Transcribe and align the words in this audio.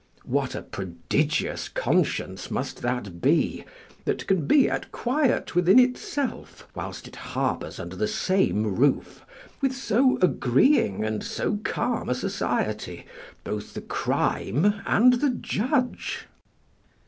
What 0.25 0.55
a 0.55 0.63
prodigious 0.63 1.69
conscience 1.69 2.49
must 2.49 2.81
that 2.81 3.21
be 3.21 3.65
that 4.05 4.25
can 4.25 4.47
be 4.47 4.67
at 4.67 4.91
quiet 4.91 5.53
within 5.53 5.77
itself 5.77 6.67
whilst 6.73 7.07
it 7.07 7.15
harbours 7.15 7.79
under 7.79 7.95
the 7.95 8.07
same 8.07 8.63
roof, 8.77 9.23
with 9.61 9.75
so 9.75 10.17
agreeing 10.19 11.03
and 11.05 11.23
so 11.23 11.57
calm 11.63 12.09
a 12.09 12.15
society, 12.15 13.05
both 13.43 13.75
the 13.75 13.81
crime 13.81 14.81
and 14.87 15.13
the 15.21 15.29
judge? 15.29 16.25